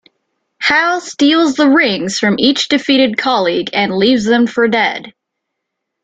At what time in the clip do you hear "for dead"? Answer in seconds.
4.47-5.13